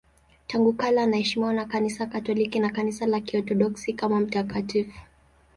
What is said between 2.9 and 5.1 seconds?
la Kiorthodoksi kama mtakatifu.